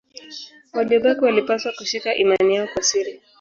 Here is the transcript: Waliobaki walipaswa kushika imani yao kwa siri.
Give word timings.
Waliobaki 0.73 1.23
walipaswa 1.25 1.71
kushika 1.71 2.15
imani 2.15 2.55
yao 2.55 2.67
kwa 2.73 2.83
siri. 2.83 3.21